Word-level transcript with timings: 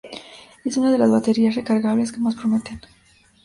Es 0.65 0.77
una 0.77 0.91
de 0.91 0.97
las 0.97 1.11
baterías 1.11 1.53
recargables 1.53 2.11
que 2.11 2.17
más 2.19 2.33
prometen. 2.33 2.81